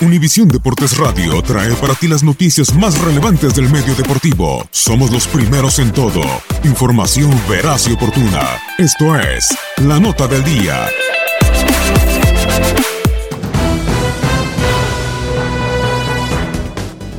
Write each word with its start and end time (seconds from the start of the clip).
Univisión 0.00 0.46
Deportes 0.46 0.96
Radio 0.96 1.42
trae 1.42 1.74
para 1.74 1.92
ti 1.92 2.06
las 2.06 2.22
noticias 2.22 2.72
más 2.72 2.96
relevantes 3.00 3.56
del 3.56 3.68
medio 3.68 3.96
deportivo. 3.96 4.64
Somos 4.70 5.10
los 5.10 5.26
primeros 5.26 5.80
en 5.80 5.92
todo. 5.92 6.22
Información 6.62 7.32
veraz 7.48 7.88
y 7.88 7.94
oportuna. 7.94 8.60
Esto 8.78 9.16
es 9.18 9.48
La 9.78 9.98
Nota 9.98 10.28
del 10.28 10.44
Día. 10.44 10.86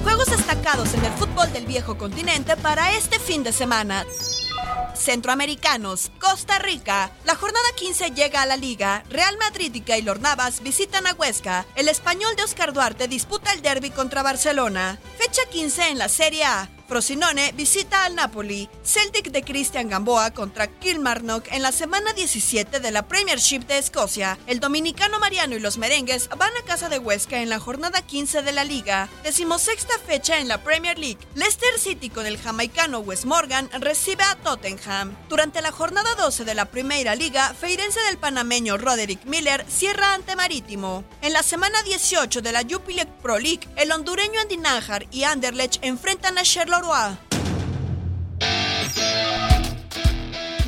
Juegos 0.03 0.27
destacados 0.27 0.93
en 0.93 1.03
el 1.03 1.11
fútbol 1.11 1.51
del 1.51 1.65
viejo 1.65 1.97
continente 1.97 2.55
para 2.55 2.95
este 2.95 3.19
fin 3.19 3.43
de 3.43 3.51
semana. 3.51 4.05
Centroamericanos, 4.95 6.11
Costa 6.19 6.59
Rica. 6.59 7.11
La 7.25 7.35
jornada 7.35 7.67
15 7.75 8.11
llega 8.11 8.41
a 8.41 8.45
la 8.45 8.57
liga. 8.57 9.03
Real 9.09 9.37
Madrid 9.37 9.73
y 9.73 9.81
Keylor 9.81 10.19
Navas 10.19 10.61
visitan 10.61 11.07
a 11.07 11.13
Huesca. 11.13 11.65
El 11.75 11.87
español 11.87 12.35
de 12.35 12.43
Oscar 12.43 12.73
Duarte 12.73 13.07
disputa 13.07 13.53
el 13.53 13.61
derby 13.61 13.91
contra 13.91 14.23
Barcelona. 14.23 14.99
Fecha 15.17 15.41
15 15.49 15.89
en 15.89 15.97
la 15.97 16.09
Serie 16.09 16.43
A. 16.43 16.69
Frosinone 16.89 17.51
visita 17.51 18.03
al 18.03 18.15
Napoli. 18.15 18.67
Celtic 18.83 19.29
de 19.29 19.43
Christian 19.43 19.89
Gamboa 19.89 20.31
contra 20.31 20.65
Kilmarnock 20.65 21.47
en 21.51 21.61
la 21.61 21.71
semana 21.71 22.13
17 22.13 22.79
de 22.79 22.89
la 22.89 23.07
Premiership 23.07 23.59
de 23.67 23.77
Escocia. 23.77 24.39
El 24.47 24.59
dominicano 24.59 25.19
Mariano 25.19 25.55
y 25.55 25.59
los 25.59 25.77
merengues 25.77 26.29
van 26.29 26.51
a 26.57 26.65
casa 26.65 26.89
de 26.89 26.97
Huesca 26.97 27.43
en 27.43 27.49
la 27.49 27.59
jornada 27.59 28.01
15 28.01 28.41
de 28.41 28.51
la 28.53 28.63
liga. 28.63 29.07
Decimosexta 29.23 29.93
fecha 29.99 30.39
en 30.39 30.47
la 30.47 30.63
Premier 30.63 30.97
League. 30.97 31.19
Leicester 31.35 31.77
City 31.77 32.09
con 32.09 32.25
el 32.25 32.39
jamaicano 32.39 33.01
Wes 33.01 33.25
Morgan 33.25 33.69
recibe 33.79 34.23
a 34.23 34.33
Tottenham. 34.37 35.15
Durante 35.29 35.61
la 35.61 35.71
jornada 35.71 36.15
12 36.15 36.43
de 36.43 36.55
la 36.55 36.65
Primera 36.65 37.13
Liga, 37.13 37.53
Feirense 37.53 37.99
del 38.07 38.17
panameño 38.17 38.79
Roderick 38.79 39.25
Miller 39.25 39.63
cierra 39.69 40.15
ante 40.15 40.35
Marítimo. 40.35 41.03
En 41.21 41.33
la 41.33 41.43
semana 41.43 41.83
18 41.83 42.41
de 42.41 42.51
la 42.51 42.63
Jupiler 42.67 43.07
Pro 43.21 43.37
League, 43.37 43.69
el 43.75 43.91
hondureño 43.91 44.41
Andy 44.41 44.57
Nájar 44.57 45.05
y 45.11 45.25
Anderlecht 45.25 45.83
enfrentan 45.83 46.39
a 46.39 46.41
Sherlock 46.41 46.78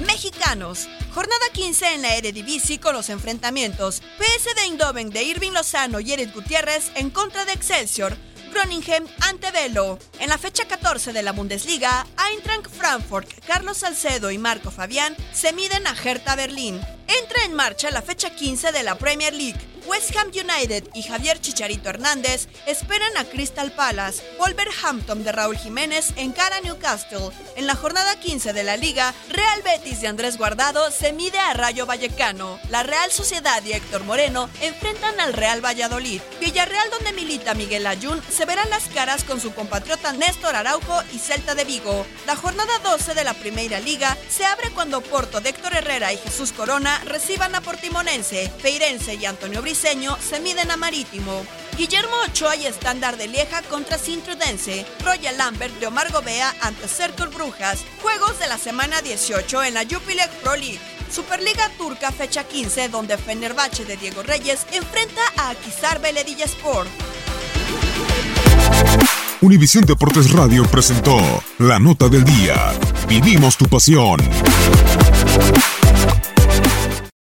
Mexicanos. 0.06 0.88
Jornada 1.14 1.46
15 1.54 1.94
en 1.94 2.02
la 2.02 2.16
Eredivisie 2.16 2.80
con 2.80 2.94
los 2.94 3.10
enfrentamientos. 3.10 4.02
PS 4.18 4.56
de 4.56 4.62
Eindhoven 4.64 5.10
de 5.10 5.24
Irving 5.24 5.52
Lozano 5.52 6.00
y 6.00 6.12
Eric 6.12 6.34
Gutiérrez 6.34 6.92
en 6.96 7.10
contra 7.10 7.46
de 7.46 7.54
Excelsior. 7.54 8.16
Groningen 8.54 9.08
ante 9.22 9.52
Velo. 9.52 9.98
En 10.20 10.30
la 10.30 10.38
fecha 10.38 10.68
14 10.68 11.14
de 11.14 11.24
la 11.24 11.32
Bundesliga, 11.32 12.06
Eintracht 12.30 12.68
Frankfurt, 12.70 13.30
Carlos 13.48 13.78
Salcedo 13.78 14.30
y 14.32 14.38
Marco 14.38 14.70
Fabián 14.72 15.16
se 15.32 15.54
miden 15.54 15.88
a 15.88 15.96
Hertha 15.96 16.36
Berlín. 16.36 16.82
Entra 17.08 17.46
en 17.46 17.54
marcha 17.54 17.90
la 17.92 18.02
fecha 18.02 18.36
15 18.36 18.72
de 18.74 18.84
la 18.84 18.96
Premier 18.98 19.34
League. 19.34 19.71
West 19.88 20.16
Ham 20.16 20.28
United 20.28 20.88
y 20.94 21.04
Javier 21.04 21.40
Chicharito 21.40 21.90
Hernández 21.90 22.48
esperan 22.66 23.16
a 23.18 23.26
Crystal 23.26 23.72
Palace. 23.72 24.24
Wolverhampton 24.38 25.24
de 25.24 25.32
Raúl 25.32 25.58
Jiménez 25.58 26.14
encara 26.16 26.58
a 26.58 26.62
Newcastle. 26.62 27.32
En 27.56 27.68
la 27.68 27.76
jornada 27.76 28.20
15 28.20 28.54
de 28.54 28.64
la 28.64 28.78
liga, 28.78 29.14
Real 29.30 29.62
Betis 29.64 30.02
de 30.02 30.08
Andrés 30.08 30.38
Guardado 30.38 30.92
se 30.92 31.14
mide 31.14 31.40
a 31.40 31.54
Rayo 31.54 31.86
Vallecano. 31.86 32.60
La 32.70 32.84
Real 32.84 33.12
Sociedad 33.12 33.64
y 33.64 33.74
Héctor 33.74 34.04
Moreno 34.04 34.50
enfrentan 34.62 35.20
al 35.20 35.34
Real 35.34 35.64
Valladolid. 35.64 36.22
Villarreal 36.40 36.90
donde 36.92 37.14
milita 37.14 37.54
Miguel 37.54 37.88
Ayun 37.88 38.22
se 38.30 38.46
verán 38.46 38.70
las 38.70 38.88
caras 38.90 39.24
con 39.24 39.40
su 39.40 39.54
compatriota 39.54 40.14
Néstor 40.14 40.56
Araujo 40.56 41.02
y 41.14 41.20
Celta 41.20 41.56
de 41.56 41.66
Vigo. 41.66 42.06
La 42.26 42.36
jornada 42.36 42.78
12 42.84 43.14
de 43.14 43.24
la 43.24 43.34
Primera 43.34 43.80
Liga 43.80 44.18
se 44.30 44.46
abre 44.46 44.72
cuando 44.72 45.02
Porto 45.02 45.42
de 45.42 45.50
Héctor 45.50 45.76
Herrera 45.76 46.14
y 46.14 46.18
Jesús 46.18 46.52
Corona 46.52 47.02
reciban 47.06 47.56
a 47.56 47.62
Portimonense. 47.62 48.52
Feirense 48.62 49.16
y 49.16 49.26
Antonio 49.26 49.62
Briseño 49.72 50.18
se 50.18 50.42
miden 50.42 50.70
a 50.70 50.76
Marítimo. 50.76 51.46
Guillermo 51.78 52.14
Ochoa 52.28 52.58
y 52.58 52.66
Estándar 52.66 53.16
de 53.16 53.30
Lieja 53.30 53.62
contra 53.62 53.98
Sintrudense. 53.98 54.86
Royal 55.06 55.38
Lambert 55.38 55.74
de 55.80 55.88
Omar 55.88 56.12
Gobea 56.12 56.54
ante 56.60 56.90
Cercle 56.90 57.28
Brujas. 57.28 57.80
Juegos 58.02 58.38
de 58.40 58.50
la 58.50 58.58
semana 58.58 59.02
18 59.02 59.64
en 59.64 59.76
la 59.76 59.86
Jupiler 59.90 60.30
Pro 60.44 60.58
League. 60.58 60.82
Superliga 61.10 61.70
Turca 61.78 62.12
fecha 62.12 62.44
15 62.44 62.90
donde 62.90 63.18
Fenerbahce 63.18 63.86
de 63.86 63.96
Diego 63.96 64.24
Reyes 64.24 64.68
enfrenta 64.74 65.22
a 65.38 65.52
Akisar 65.52 66.02
Beledilla 66.02 66.44
Sport. 66.44 66.90
Univisión 69.40 69.86
Deportes 69.86 70.32
Radio 70.32 70.66
presentó 70.66 71.18
La 71.60 71.80
Nota 71.80 72.10
del 72.10 72.26
Día. 72.26 72.74
Vivimos 73.08 73.56
tu 73.56 73.68
pasión. 73.68 74.20